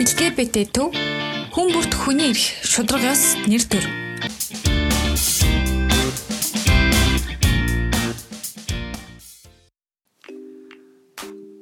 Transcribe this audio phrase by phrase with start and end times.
[0.00, 0.94] LGBT төв
[1.52, 3.84] хүн бүрт хүний эрх шударгаас нэр төр.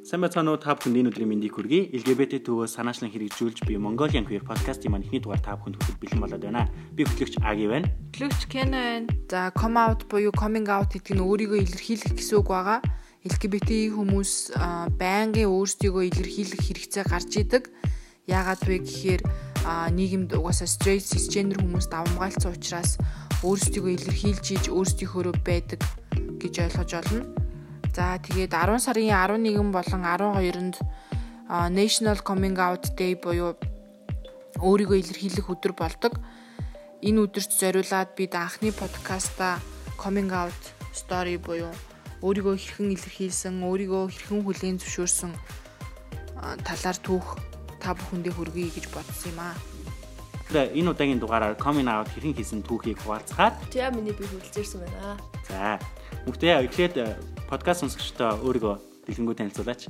[0.06, 1.90] Сайн байцгаана уу та бүхэнд энэ өдрийн мэндийг хүргэе.
[1.98, 6.22] LGBT төвөө санаачлан хэрэгжүүлж би Mongolian Queer podcast-ийн маань эхний дугаар та бүхэнд хүргэж бэлэн
[6.22, 6.70] болоод байна.
[6.94, 7.90] Би хөтлөгч Аги байна.
[8.14, 9.10] Хөтлөгч Ken байна.
[9.26, 12.86] За come out буюу coming out гэдэг нь өөрийгөө илэрхийлэх гэсэн үг байгаа.
[13.26, 14.54] LGBT хүмүүс
[14.94, 17.66] байнгын өөрсдийгөө илэрхийлэх хэрэгцээ гарч идэг.
[18.28, 19.22] Яагаад вэ гэхээр
[19.96, 23.00] нийгэмд угаасаа straight cisgender хүмүүс давмгаалцсан учраас
[23.42, 25.80] өөрсдийгөө илэрхийлж иж өөрсдийнхөө байдаг
[26.36, 27.24] гэж ойлгож олно.
[27.96, 30.76] За тэгээд 10 сарын 11 болон 12-нд
[31.48, 33.56] National Coming Out Day буюу
[34.60, 36.20] өөрийгөө илэрхийлэх өдөр болдог.
[37.00, 39.58] Энэ өдөрт зориулаад бид анхны подкаста
[39.96, 41.72] Coming Out Story буюу
[42.22, 45.32] өөрийгөө хэрхэн илэрхийлсэн, өөрийгөө хэрхэн хүлээн зөвшөөрсөн
[46.66, 47.47] талаар түүх
[47.88, 49.56] та бүхэндээ хүргэе гэж бодсон юм аа.
[50.52, 55.16] Тэгэхээр энэ удаагийн дугаараар coming out хэрхэн хийсэн түүхийг хуваалцахаар Тэгээ миний би хүрэлцээрсэн байна.
[55.48, 55.80] за
[56.28, 57.16] мөхтэй эхлээд
[57.48, 58.76] подкаст сонсогчдоо өөрийгөө
[59.08, 59.88] дэлгэнгүү танилцуулаач.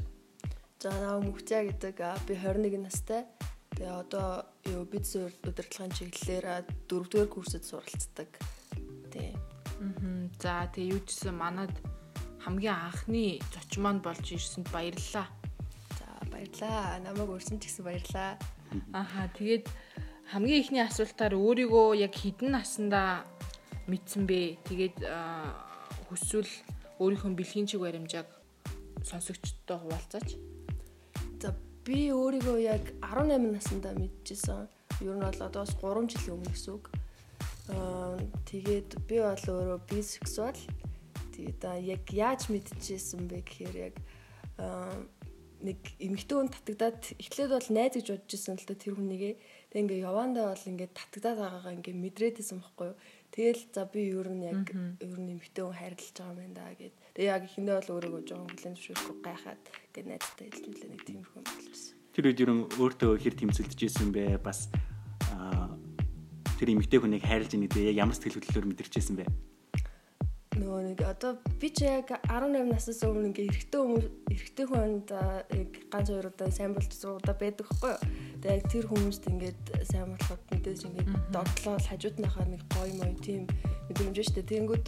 [0.78, 3.26] За наа Мөхтя гэдэг би 21 настай.
[3.74, 8.30] Тэгээ одоо юу бизнес удирдлагын чиглэлээр 4-р курсэд суралцдаг.
[9.10, 9.34] Тий.
[9.82, 10.30] Мгм.
[10.38, 11.74] За тэгээ юу ч гэсэн манад
[12.46, 15.26] хамгийн анхны зочин маань болж ирсэнд баярлалаа.
[16.26, 16.98] Баярлаа.
[17.04, 18.34] Намайг урьсан ч гэсэн баярлаа.
[18.92, 19.70] Аха тэгээд
[20.34, 23.24] хамгийн ихний асуултаар өөрийгөө яг хідэн наснда
[23.86, 24.58] мэдсэн бэ?
[24.68, 24.98] Тэгээд
[26.10, 26.50] хүсвэл
[27.00, 28.28] өөрийнхөө бэлгийн чиг баримжааг
[29.06, 30.36] сонсогчдод хуваалцаач.
[31.40, 31.54] За
[31.86, 34.68] би өөрийгөө яг 18 наснда мэдчихсэн.
[35.00, 36.84] Ер нь бол одоос 3 жилийн өмнө гэсэн үг.
[37.72, 38.18] Аа
[38.50, 40.60] тэгээд би бол өөрөө бисексуал.
[41.32, 43.94] Тэгээд яг яаж мэдчихсэн бэ гэхээр яг
[44.58, 44.92] аа
[45.58, 49.34] нэг эмэгтэй хүн татагдаад эхлээд бол найз гэж бодож исэн л да тэр хүнийгээ.
[49.74, 52.98] Тэг ингээ явандаа бол ингээ татагдаад байгаагаа ингээ мэдрээдсэн байхгүй юу.
[53.34, 54.70] Тэгэл за би ер нь яг
[55.02, 56.94] ер нь эмэгтэй хүн хайрлаж байгаа юм байна да гэд.
[57.18, 61.46] Тэг яг ихэндээ бол өөрийгөө жоохон хүлэн зөвшөөрөхгүй гайхаад ингээ найзтай хэлжүүлээ нэг тиймэрхүү юм
[61.46, 61.94] болсон.
[62.14, 64.38] Тэр үед ер нь өөртөө хэр тэмцэлдэж исэн бэ?
[64.38, 64.70] Бас
[66.58, 69.26] тэр эмэгтэй хүнийг хайрлаж байгаа гэдэг яг ямар сэтгэл хөдлөлөөр мэдэрчээсэн бэ?
[70.58, 75.08] Нөгөө нэг одоо би ч яг 18 наснаас өмнө ингээ эрэгтэй хүмүүс эрэгтэй хүнд
[75.54, 78.02] яг ганц хоёр удаа сайн болж удаа байдаг хгүй юу.
[78.42, 83.46] Тэгээ яг тэр хүмүүст ингээд сайн болоход мэдээж ингээд догтлол хажуудныхаа нэг гоё мой тийм
[83.86, 84.50] мэдрэмж дээ.
[84.50, 84.86] Тэнгүүд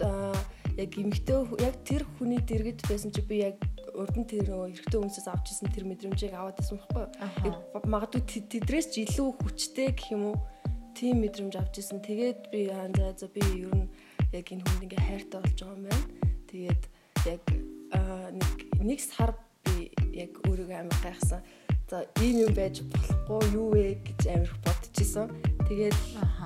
[0.75, 3.57] яг эмэгтэй яг тэр хүний дэргэд байсан чи би яг
[3.95, 7.05] урд нь тэр нөгөө эрэгтэй хүмүүсээс авч ирсэн тэр мэдрэмжийг аваад байсан байхгүй
[7.47, 7.55] юу.
[7.87, 10.37] Магадгүй тэд- тэдрээс ч илүү хүчтэй гэх юм уу
[10.95, 11.99] тийм мэдрэмж авч ирсэн.
[11.99, 13.87] Тэгээд би за за би ер нь
[14.31, 16.05] яг энэ хүнд ингээ хайртай болж байгаа юм байна.
[16.47, 16.83] Тэгээд
[17.27, 17.43] яг
[18.31, 19.35] нэг нэг сар
[19.67, 21.41] би яг өөрийгөө амар гайхсан.
[21.91, 25.27] За ийм юм байж болохгүй юу вэ гэж амар их бодчихсон.
[25.67, 25.97] Тэгээд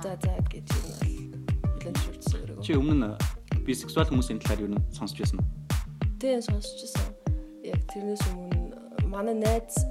[0.01, 1.13] за за гэж юм бол
[1.78, 2.66] хүлэн зөвшөөрсөн өөрийгөө.
[2.66, 3.09] Чи өмнө
[3.66, 5.50] бисексуал хүмүүсийн талаар ер нь сонсч байсан уу?
[6.18, 7.13] Тийм сонсчихсон.
[7.62, 9.85] Яг тэрнээс өмнө манай найз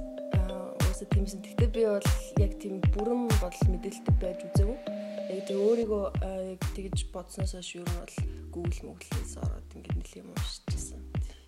[0.95, 1.39] уусаа тиймсэн.
[1.43, 2.07] Гэхдээ би бол
[2.39, 4.77] яг тийм бүрэн бодол мэдээлэлтэй байж үзээгүй.
[5.25, 8.15] Яг тэр өөрийгөө аа, яг тэгж бодсноос хойш ер нь бол
[8.53, 11.01] Google мөглөөс ороод ингээд нэлийн юм уншижсэн.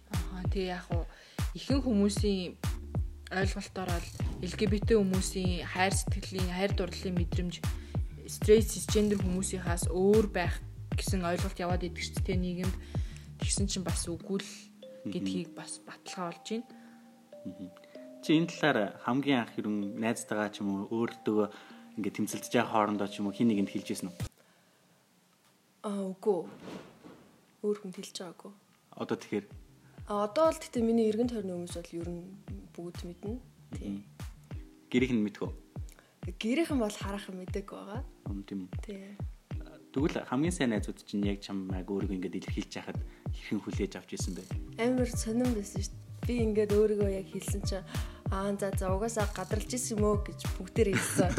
[0.10, 1.06] Аха тэгээ яг уу
[1.54, 2.58] ихэнх хүмүүсийн
[3.32, 4.10] ойлголтоор бол
[4.42, 7.56] LGBT хүмүүсийн хайр сэтгэлийн, хайр дурлалын мэдрэмж
[8.26, 10.58] straight cisgender хүмүүсийнхаас өөр байх
[10.98, 12.76] гэсэн ойлголт яваад идэг ч тэ нийгэмд
[13.40, 14.52] тэгсэн чинь бас үгүй л
[15.06, 16.66] гэдгийг бас баталгаа болж байна.
[18.24, 22.72] Чи энэ талаар хамгийн анх ер нь найзтайгаа ч юм уу өөртөө ингээд тэмцэлдэж байгаа
[22.72, 24.18] хоорондоо ч юм уу хин нэгэнд хэлж ирсэн үү?
[25.90, 26.40] Аа үгүй.
[27.66, 28.52] Өөр хүн хэлж байгаагүй.
[28.98, 29.46] Одоо тэгэхээр
[30.08, 32.24] А одоо бол гэхдээ миний эргэн тойрны хүмүүс бол ер нь
[32.72, 33.36] бүгд мэднэ.
[33.76, 34.08] Тийм.
[34.88, 35.52] гэрийнх нь мэдгөө.
[36.40, 38.08] Гэрийнхэн бол харах мэдээг байгаа.
[38.48, 38.72] Тийм?
[38.88, 39.20] Тийм.
[39.92, 43.00] Тэгвэл хамгийн сайн найзууд чинь яг чамайг өөрийгөө ингээд илэрхийлж яхад
[43.36, 44.44] хэрхэн хүлээж авч ирсэн бэ?
[44.80, 46.24] амар сонирн байсан шүү дээ.
[46.24, 47.88] Би ингээд өөрийгөө яг хэлсэн чинь
[48.32, 51.32] аа за за угаасаа гадарлаж исэн юм уу гэж бүгдээр хэлсэн.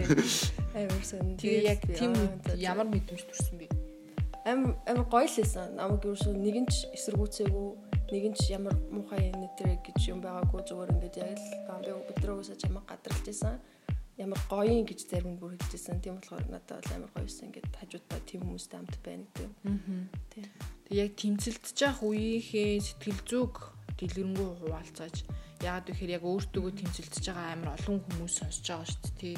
[0.78, 1.38] Амар сонирн.
[1.38, 2.12] Тэгээ яг тийм
[2.56, 3.92] ямар мэдрэмж төрсөн бэ?
[4.44, 5.74] амар амар гоё л байсан.
[5.76, 7.68] Намайг юу шүү нэг нь ч эсэргүүцээгүй,
[8.10, 11.90] нэг нь ч ямар муухай юм нэтэр гэж юм байгаагүй зүгээр ингээд яг л би
[12.10, 13.62] өдрөөсөө чамайг гадарлаж исэн.
[14.18, 16.02] Ямар гоё юм гэж зарим нь бүр хэлжсэн.
[16.02, 17.46] Тийм болохоор надад бол амар гоё байсан.
[17.48, 19.50] Ингээд хажуудаа тийм хүмүүстэй хамт байна гэдэг.
[19.62, 19.78] Аа.
[20.34, 20.46] Тийм.
[20.90, 23.54] Тэг яг тэмцэлдэж явах үеийнхээ сэтгэл зүг
[24.02, 25.16] дэлгэрэнгүй хуваалцааж
[25.62, 29.36] яагаад гэхээр яг өөртөөгөө тэмцэлдэж байгаа амар олон хүмүүс сонсож байгаа шүү дээ тий.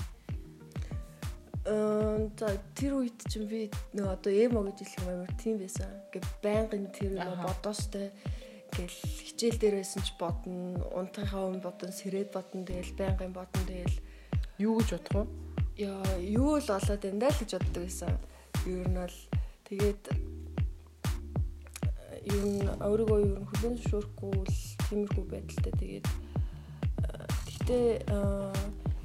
[1.68, 5.92] Аа за тэр үед чинь би нөгөө одоо эмо гэж хэлэх юм амар тийм байсан.
[6.08, 7.44] Ингээ байнгын тэр Аха.
[7.44, 8.08] бодоостой
[8.72, 13.96] ингээл хичээл дээр байсан ч бодно, унтахынхаа өмнө бодно, сэрээд бодно, тэгэл байнгын бодно тэгэл
[14.58, 15.26] Юу гэж бодох вэ?
[15.82, 18.14] Яа, юу л болоод энэ даа л гэж боддог байсан.
[18.70, 19.18] Ер нь бол
[19.66, 20.02] тэгээд
[22.28, 26.06] ер нь өөрийгөө ер нь хүлэн зөвшөөрөхгүй л тиймэрхүү байдалтай тэгээд
[27.44, 27.86] гэхдээ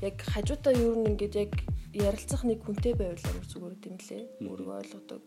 [0.07, 1.54] яг хажуудаа ер нь ингээд яг
[1.94, 4.24] ярилцах нэг хүнтэй байвал амар зүгээр юм лээ.
[4.45, 5.21] Өөрийгөө ойлгодог.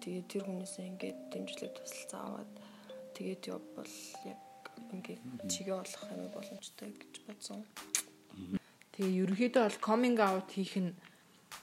[0.00, 2.52] Тэгээд тэр хүнээсээ ингээд дэмжлэг тусалцаа аваад
[3.14, 4.40] тэгээд явбал яг
[4.90, 5.22] ингээд
[5.52, 7.60] чигээ болох амар боломжтой гэж бодсон.
[8.96, 10.96] Тэгээ ерөнхийдөө бол coming out хийх нь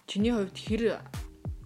[0.06, 1.01] чиний хувьд хэр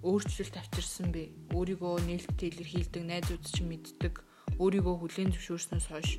[0.02, 1.54] өөрчлөлт авчирсан бэ?
[1.54, 4.16] Өөрийгөө нээлттэй илэрхийлдэг, найзууд ч мэддэг,
[4.58, 6.12] өөрийгөө хүлээн зөвшөөрснөөс хойш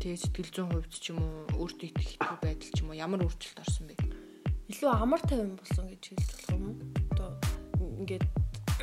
[0.00, 3.20] тэгээ сэтгэл зүйн хувьд ч юм уу өөртөө итгэх хэцүү байдал ч юм уу ямар
[3.24, 3.94] өөрчлөлт орсон бэ?
[4.72, 6.76] Илүү амар тайван болсон гэж хэлж болох юм уу?
[7.16, 7.30] Одоо
[8.00, 8.24] ингээд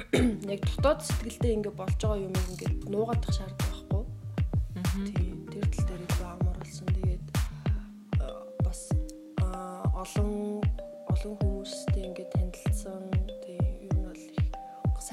[0.53, 3.72] яг дотоод сэтгэлдээ ингээд болж байгаа юм ингээд нуугадах шаардлага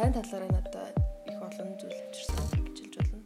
[0.00, 0.97] сайн талаараа надад
[1.29, 3.20] их олон зүйл авчирсан гэж хэлж болно.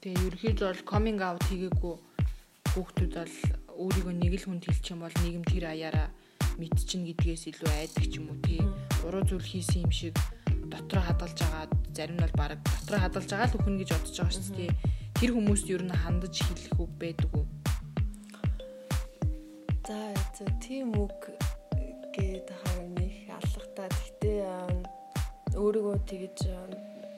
[0.00, 1.94] Тэгээ ерөөхдөө бол coming out хийгээгүй
[2.72, 3.36] хүүхдүүд бол
[3.76, 6.08] өөрийгөө нэг л хүнд хэлчих юм бол нийгэм тэр аяараа
[6.56, 8.64] мэдчин гэдгээс илүү айдаг ч юм уу тий.
[9.04, 10.16] Буруу зүйл хийсэн юм шиг
[10.72, 14.32] дотроо хадгалж байгаа зарим нь бол баг дотроо хадгалж байгаа л өхөн гэж бодож байгаа
[14.40, 14.72] шүү дээ.
[15.12, 17.44] Тэр хүмүүст ер нь хандаж хэлэх үг байдаг уу?
[19.84, 21.36] За тийм үг
[22.16, 23.92] гээд харин их алгатаа.
[23.92, 24.93] Гэтэ
[25.54, 26.38] өөрийгөө тэгэж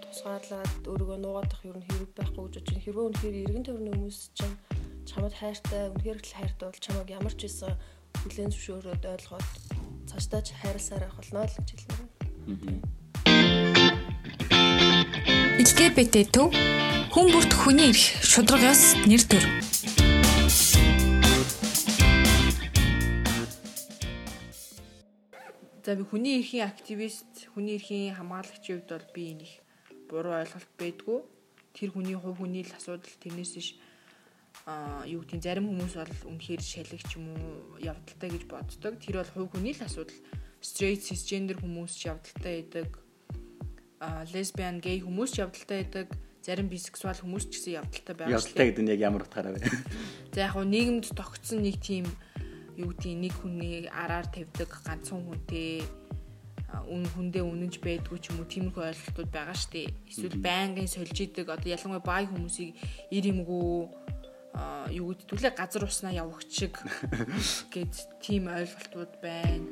[0.05, 2.85] тусгаарлаад өөрийгөө нугаадах ер нь хэрэг байхгүй гэж бодож байна.
[2.85, 4.57] Хэрвээ үнэхээр эргэн тойрны хүмүүс чинь
[5.09, 7.73] чамд хайртай, үнэхээр л хайртай бол чамайг ямар ч байсан
[8.21, 9.49] хүлээн зөвшөөрөөд ойлгоод
[10.09, 12.97] цаашдаа ч хайрласаар авах болно л гэж хэлмээр байна.
[15.57, 16.53] LGBT төв
[17.13, 19.45] хүн бүрт хүний эрх шудраг ёс нэр төр.
[25.87, 29.53] За би хүний эрхийн активист, хүний эрхийн хамгаалагчийн хувьд бол би нэг
[30.13, 31.19] буруу ойлголт байдгүй.
[31.73, 33.81] Тэр хүний хувь хүний л асуудал тэрнээс ш
[34.69, 39.01] а юу гэдэг зарим хүмүүс бол үнэхээр шалгич юм уу явдалтай гэж боддог.
[39.01, 40.21] Тэр бол хувь хүний л асуудал.
[40.61, 43.01] Straight cisgender хүмүүс ч явдалтай байдаг.
[44.01, 46.13] а lesbian gay хүмүүс ч явдалтай байдаг.
[46.45, 48.37] Зарим бисексуал хүмүүс ч гэсэн явдалтай байгаа.
[48.37, 49.65] Явдалтай гэдэг нь яг ямар утгаараа вэ?
[50.37, 52.05] За яг нь нийгэмд тогтсон нэг тийм
[52.77, 55.81] юу гэдгийг нэг хүний араар тавьдаг ганцхан хүнтэй
[56.87, 59.91] үн хүндээ үнэнж байдгүй ч юм уу тиймэрхүү ойлголтууд байгаа штэ.
[60.11, 62.75] Эсвэл байнгын сольж идэг одоо ялангуяа бай хүмүүсийг
[63.11, 63.87] ир юмгүй
[64.99, 66.75] юу гэдгүүлээ газар уснаа явагч шиг
[67.75, 69.67] гэд тийм ойлголтууд байна.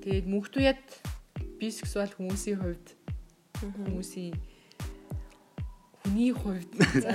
[0.00, 0.82] Тэгээд мөнхтүяд
[1.60, 2.86] бисексуал хүмүүсийн хувьд
[3.60, 4.36] хүмүүсийн
[6.02, 6.72] хүний хувьд
[7.04, 7.12] за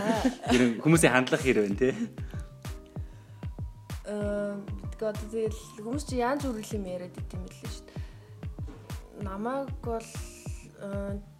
[0.84, 1.92] хүмүүсийн хандлага хэр вэ те?
[4.06, 4.62] Аа
[5.04, 8.02] Тэгээ одоо тэгэл хүмүүс чи янз бүр юм яриад идэм билээ шүү дээ.
[9.21, 10.10] Намайг бол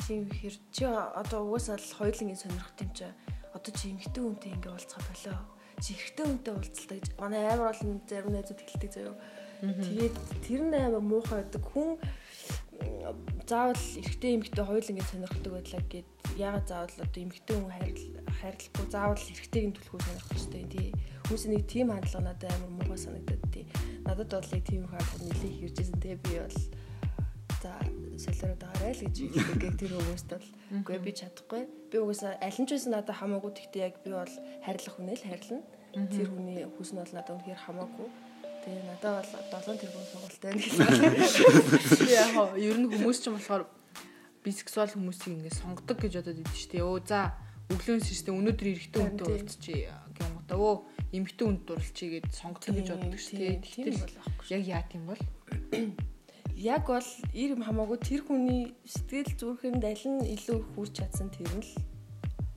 [0.06, 3.06] тийм хэр чи одоо угаасаа л хоёулангийн сонирхт юм чи
[3.54, 5.40] одоо чи эмхтэн хүнтэй ингээ уулзах болоо.
[5.81, 9.16] Чи эрэгтэй хүнтэй уулзалтай гэж манай амар олон зарим найзууд хэлдэг заяа.
[9.62, 10.16] Тэгээд
[10.46, 11.64] тэр нь амар муухай байдаг.
[11.66, 11.90] Хүн
[13.50, 19.76] заавал эрэгтэй эмэгтэй хоёулангийн сонирхдаг байдлаа гэд яагаад заавал одоо эмэгтэй хүн хайрлахгүй заавал эрэгтэйгийн
[19.76, 20.90] төлхөө сонирхох хэрэгтэй тий
[21.24, 23.66] Хүмүүс нэг тийм хандлага надад амар муухай санагдаад тий.
[24.04, 26.57] Надад бол нэг тийм хандлага нэлээд хэржсэн тий би бол
[27.64, 27.72] за
[28.20, 30.48] солиороод байгаарай л гэж хэлдэг тэр хүмүүст бол
[30.84, 31.64] үгүй би чадахгүй.
[31.88, 34.36] Би угаасаа аль нь ч байсан надад хамаагүй тэгтээ яг би бол
[34.68, 35.64] хайрлах хүнээ л хайрлана.
[36.12, 38.10] Тэр хүний хүс нь бол надад үнэхээр хамаагүй.
[38.64, 40.88] Тэгээ надад бол 7 тэрбум сургалттай гэсэн.
[42.20, 43.64] Яг ер нь хүмүүс ч юм болохоор
[44.44, 46.84] бисексуал хүмүүсийг ингэ сонгодог гэж бодоод идэв шүү дээ.
[46.84, 47.20] Өө за
[47.72, 50.76] өглөөн систем өнөөдөр эрэгтэй хүнтэй уулзчих гингуудаа өө
[51.16, 53.56] эмэгтэй хүнд дурлчий гэд сонгодог гэж боддог шүү дээ.
[53.64, 55.22] Тэгтэл яг яа тийм бол
[56.64, 61.52] яг бол ир юм хамаагүй тэр хүний сэтгэл зүрхэнд аль нь илүү хүрч чадсан тэр
[61.52, 61.72] нь л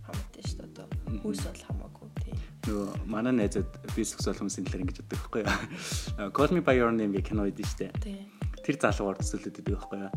[0.07, 0.71] хамаатай шүү дээ.
[0.71, 0.87] Одоо
[1.27, 2.39] хүс бол хамаагүй тийм.
[2.71, 3.67] Нөгөө манай найзад
[3.99, 6.31] бисексуал хүмүүсийн талаар ингэж боддог байхгүй юу?
[6.31, 8.23] Call me by your name гэх кино байдаг шүү дээ.
[8.63, 10.11] Тэр залуугаар төсөөлөд байдаг байхгүй юу?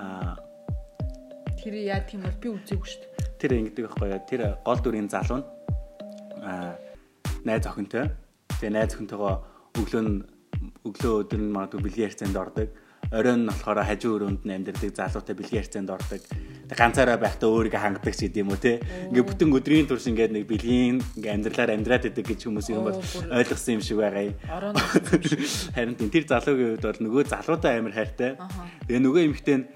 [0.00, 0.40] Аа
[1.60, 5.08] тэр яа тийм бол би үзээгүй шүү дээ тэр ингэдэг байхгүй яа тэр гол дүрийн
[5.12, 5.46] залуу нь
[6.40, 6.76] аа
[7.44, 8.08] найз охинтой
[8.56, 9.34] тэгээ найз охинтойгоо
[9.76, 10.14] өглөө нь
[10.88, 12.68] өглөө өдөр нь магадгүй бэлгийн харьцаанд ордог
[13.12, 16.22] оройн нь болохоор хажуу өрөөнд нь амьдардаг залуутай бэлгийн харьцаанд ордог.
[16.66, 18.72] Ганцаараа байхдаа өөрийгөө хангадаг ч гэдэм үү те.
[19.10, 22.98] Ингээ бүтэн өдрийн турш ингээд нэг бэлгийн ингээ амьдралаар амьдраад идэг гэж хүмүүс юм бол
[23.30, 24.34] ойлгосон юм шиг байгаа юм.
[25.74, 28.34] Харин тэр залуугийн хувьд бол нөгөө залуутай амар хайртай.
[28.90, 29.66] Тэгээ нөгөө эмэгтэй нь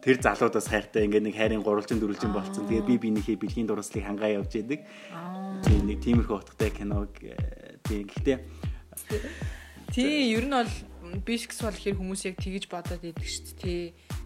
[0.00, 1.04] тэр залуудаас хайртай.
[1.04, 2.64] Ингээд нэг хайрын гурвалжин дөрвөлжин болцсон.
[2.64, 4.80] Тэгээд би бинийхээ бэлгийн дурслыг хангаа явж яадаг.
[5.68, 7.12] Тийм нэг тиймэрхүү утгатай киног
[7.84, 8.40] тийм гэхдээ
[9.92, 10.72] Тий, ер нь бол
[11.20, 13.60] бишкс бол ихэр хүмүүс яг тэгэж бодоод идэг шүү дээ.
[13.60, 13.82] Тий.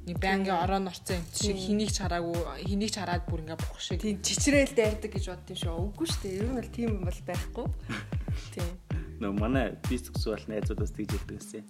[0.07, 3.81] Нэг байнгын орон орцсон юм шиг хэнийг ч хараагүй, хэнийг ч хараад бүр ингээ бох
[3.83, 3.99] шиг.
[3.99, 5.75] Тийм чичрээл дайрдаг гэж бодд юм шүү.
[5.91, 6.39] Үгүй шүү дээ.
[6.39, 7.67] Ер нь бол тийм юм бол байхгүй.
[8.55, 8.71] Тийм.
[9.19, 11.65] Нөө манай бишкс бол найзуудаас тэгж ярьдаг гэсэн.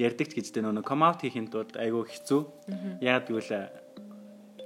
[0.00, 2.40] Ярддаг ч гэжтэй нөө ком аут хийхин тулд айгүй хэцүү.
[3.04, 3.52] Яагаад гэвэл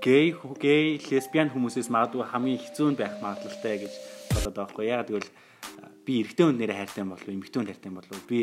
[0.01, 3.93] гей гей лесбиан хүмүүсээс магадгүй хамгийн хэцүү нь байх магадлалтай гэж
[4.33, 4.87] бодоод байгаа хгүй.
[4.87, 5.31] Яагаад гэвэл
[6.07, 8.31] би эрэгтэй хүн нэрээ хайртай юм болов уу, эмэгтэй хүн хайртай юм болов уу?
[8.31, 8.41] Би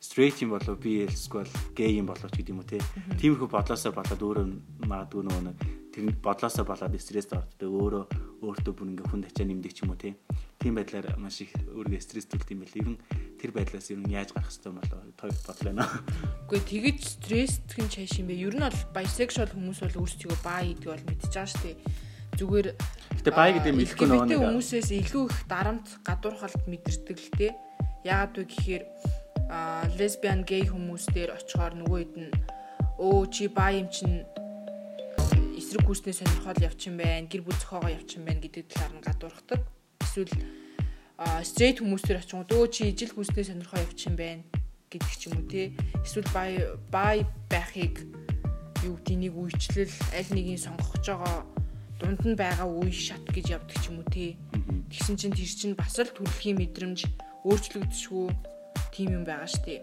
[0.00, 2.78] straight юм болов би эсвэл gay юм болов ч гэдэг юм уу те.
[3.18, 4.46] Тиймэрхүү бодлоосоо болоод өөрөө
[4.86, 5.56] магадгүй нөгөө нэг
[5.92, 7.70] тэр бодлоосоо болоод стресст ордог.
[7.70, 8.04] Өөрөө
[8.38, 10.14] өөртөө бүр ингээ хүн тачаа нэмдэг ч юм уу те.
[10.62, 12.78] Тийм байдлаар маш их өөрийгөө стрессдүүлт юм байл.
[12.78, 12.98] Ер нь
[13.42, 15.90] тэр байдлаас ер нь яаж гарах хэрэгтэй юм болоо тоо бодлоо нөө.
[16.46, 18.38] Үгүй тэгэж стресстэх нь чааш юм бэ.
[18.38, 21.76] Ер нь бол bisexual хүмүүс бол өөрсдөө баа гэдэг бол мэдчихэж байгаа шүү дээ.
[22.38, 22.68] Зүгээр
[23.18, 27.48] Гэтэ бай гэдэг юм хэлэхгүй нөгөө хүмүүсээс илүү их дарамт гадуурхалт мэдэрдэг л те.
[28.06, 28.82] Яагаад вэ гэхээр
[29.98, 32.32] лесбиан гей хүмүүс дээр очихоор нөгөө хэд нь
[33.00, 34.26] өө чи баа юм чин
[35.56, 39.60] эсрэг гүйснээ сонирхол явчихсан байна гэр бүл зохиогоо явчихсан байна гэдэг талаар нь гадуурхдаг.
[40.04, 40.34] Эсвэл
[41.42, 44.44] стрейт хүмүүс дээр очих өө чи ижил гүйснээ сонирхоо явчихсан байна
[44.92, 46.52] гэдэг ч юм уу те эсвэл бай
[46.88, 47.16] бай
[47.52, 48.08] байхыг
[48.84, 51.40] юу гэдгийг үйлчлэл аль нэгийг сонгох гэж байгаа
[52.00, 54.38] дунд нь байгаа үе шат гэж явдаг ч юм уу те
[54.88, 57.00] тэгсэн чинь тэр чинь бас л төрөлхийн мэдрэмж
[57.44, 58.26] өөрчлөгдөшгүй
[58.92, 59.80] тийм юм байгаа дээ.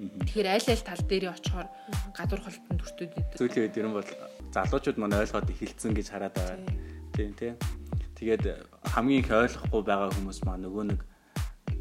[0.00, 1.68] Тэгэхээр аль аль тал дээр очихоор
[2.16, 3.40] гадуур халтан төртөд идэв.
[3.44, 4.10] Үед ер нь бол
[4.48, 6.56] залуучууд маань ойлгоод эхэлсэн гэж хараад байгаа.
[7.12, 7.54] Тийм тийм.
[8.16, 8.44] Тэгээд
[8.96, 11.00] хамгийн их ойлгохгүй байгаа хүмүүс маань нөгөө нэг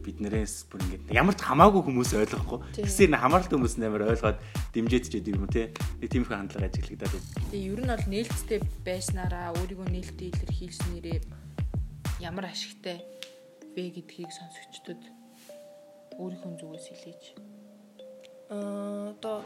[0.03, 2.59] биднээс бүр ингээд ямар ч хамаагүй хүмүүс ойлгохгүй.
[2.79, 4.39] Тэгсээр хамааралтай хүмүүс нээр ойлгоод
[4.75, 5.71] гэдэг юм те.
[5.99, 7.27] Нэг тиймэрхүү хандлага ажиглагдаад байна.
[7.51, 11.19] Тэгээ ер нь бол нээлттэй байснараа өөрийгөө нээлттэй илэрхийлснээрээ
[12.23, 13.03] ямар ашигтай
[13.75, 15.18] вэ гэдгийг сонсогчдод
[16.19, 17.23] өөрийнхөө зүгээс хэлээч.
[18.51, 19.37] Аа одоо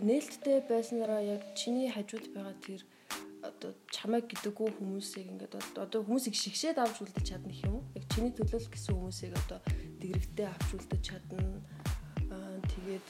[0.00, 2.82] нээлттэй байснараа яг чиний хажууд байгаа тэр
[3.42, 7.84] одоо чамайг гэдэггүй хүмүүсийг ингээд одоо хүмүүсийг шигшээд авч үлдэж чадна гэх юм уу?
[7.98, 9.58] Яг чиний төлөөл гэсэн хүмүүсийг одоо
[9.98, 11.42] дэгрэгтэй авч үлдэж чадна.
[12.30, 13.06] Аа тэгээд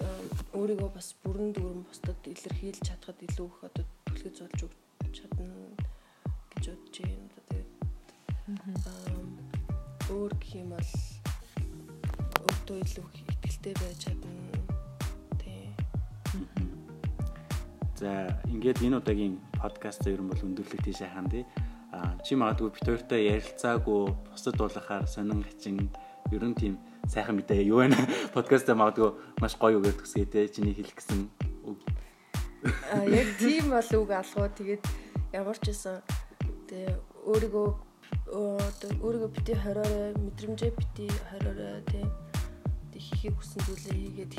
[0.57, 5.47] өөрийгөө бас бүрэн дүрэн бусдад илэрхийлж чадхад илүү их одоо түлхэж зулж өгч чадна
[6.57, 7.29] гэж бодож байна.
[7.37, 7.73] Одоо тэгээд
[10.13, 10.91] өөр гэх юм бол
[12.73, 13.07] өөртөө илүү
[13.45, 14.31] ихтэй байж чадна.
[15.37, 15.69] Тий.
[18.01, 21.45] За ингээд энэ удаагийн подкаст ер нь бол өндөрлөг тийш хаан тий.
[21.93, 24.01] А чи магадгүй бит хоёртой ярилцаагүй
[24.33, 25.93] бусад дуулахаар сонин хачин
[26.33, 26.81] ер нь тийм
[27.13, 27.93] сайхан мэдээ юу вэ?
[28.37, 30.49] Подкастаа магадгүй маш гоё үгээр төсөө тий.
[30.49, 31.29] Чиний хэлэх гэсэн
[31.69, 31.79] үг.
[32.89, 34.49] А яг тийм бол үг алгуу.
[34.49, 34.83] Тэгээд
[35.37, 36.01] ямар ч байсан
[36.73, 36.97] тэгээ
[37.29, 37.69] өөрийгөө
[38.33, 42.05] өөрийгөө бити хориорой мэдрэмжээ бити хориорой тий
[43.03, 44.33] хийхийг хүссэн зүйлээ хийгээд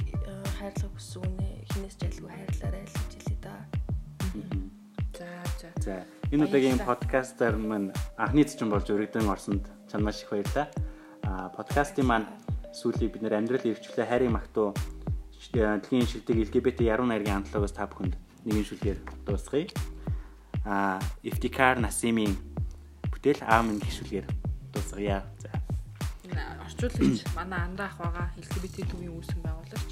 [0.55, 3.55] хайрлах хүссэн үнэ хинээс ч айлгүй хайрлаарай л гэж хэлээ да.
[5.13, 5.27] За
[5.59, 5.69] за.
[5.83, 5.95] За
[6.31, 10.67] энэ удаагийн подкастер маань анхны цэцэн болж өргөдөн орсонд чанд маш их баярлалаа.
[11.27, 12.27] А подкастын маань
[12.73, 14.73] сүүлийн бид нэр амьдрал эрхчлээ хайрын магтуу
[15.53, 18.17] дэлхийн шилдэг LGBT яруу найргийн амтлагаас та бүхэнд
[18.47, 19.67] нэгэн шүлгээр дуусгая.
[20.65, 22.33] А Iftikar Nasimi
[23.11, 24.25] бүтээл аамын гişүлгээр
[24.73, 25.21] дуусгая.
[25.37, 25.62] За
[26.83, 29.91] орчуулагч манай андаа ах байгаа LGBT төвийн үүсгэн байгуулагч.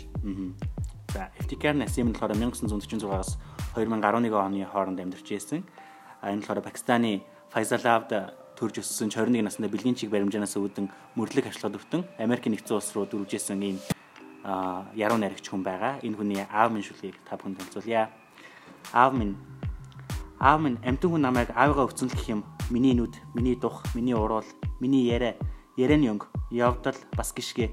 [1.13, 3.39] За FTK Насим нь болохоор 1946-аас
[3.75, 5.63] 2011 оны хооронд амьдарч.
[6.21, 8.11] А энэ болохоор Пакистаны Файзалавд
[8.55, 13.07] төрж өссөн 21 насны бэлгийн чиг баримжаанаас үүдэн мөрлөг ачлаад өвтөн Америк нэгдсэн улс руу
[13.09, 13.77] дөрвжсэн ийм
[14.95, 15.99] яруу найрагч хүн байгаа.
[16.05, 18.11] Энэ хүний аав минь шүлгийг та бүхэнд танилцуулъя.
[18.93, 19.35] Аав минь
[20.39, 22.45] аав минь амтэн хүн намайг аавыгаа өвцөн гэх юм.
[22.69, 24.47] Миний нүд, миний дух, миний уруул,
[24.79, 25.35] миний яриа
[25.77, 27.71] Ярен Йонг явдал бас гიშгэ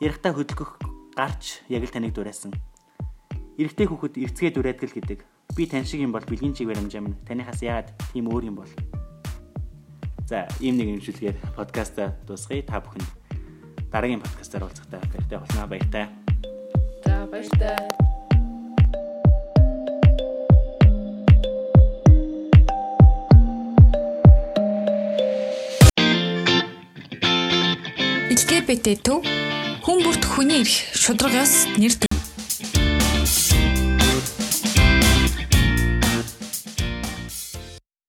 [0.00, 0.80] ярихтаа хөдөлгөх
[1.16, 2.52] гарч яг л таныг дураасан.
[3.56, 5.20] Эрэгтэй хүүхэд эрцгээ дураадгал гэдэг.
[5.56, 8.72] Би тань шиг юм бол бэлгийн чиг баримжаа минь танихаас яагаад тийм өөр юм бол.
[10.28, 12.60] За, ийм нэг юмшилгээр подкаста дуусгая.
[12.64, 13.08] Та бүхэнд
[13.88, 15.66] дараагийн подкастаар уулзахтаа баяртай болно.
[15.68, 16.04] Баяртай.
[17.04, 18.05] За, баяртай.
[28.66, 29.22] LGBT төв.
[29.86, 32.15] Хүн бүрт хүний эрх шударгаас нэр